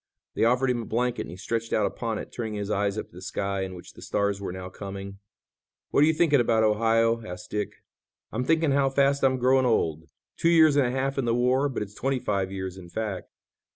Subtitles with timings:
[0.33, 3.09] They offered him a blanket and he stretched out upon it, turning his eyes up
[3.09, 5.19] to the sky, in which the stars were now coming.
[5.91, 7.75] "What are you thinking about, Ohio?" asked Dick.
[8.31, 10.05] "I'm thinking how fast I'm growing old.
[10.37, 13.29] Two years and a half in the war, but it's twenty five years in fact.